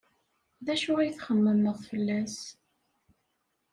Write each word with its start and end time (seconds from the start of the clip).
D 0.65 0.67
acu 0.73 0.91
ay 0.97 1.11
txemmemeḍ 1.13 1.77
fell-as? 1.89 2.37